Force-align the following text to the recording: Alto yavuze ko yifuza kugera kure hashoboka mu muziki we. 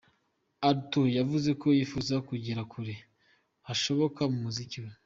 Alto 0.69 1.01
yavuze 1.17 1.49
ko 1.61 1.67
yifuza 1.77 2.15
kugera 2.27 2.61
kure 2.71 2.95
hashoboka 3.67 4.21
mu 4.31 4.39
muziki 4.45 4.79
we. 4.83 4.91